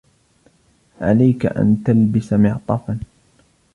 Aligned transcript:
عليك 1.01 1.45
أن 1.45 1.83
تلبس 1.85 2.33
معطفا. 2.33 2.99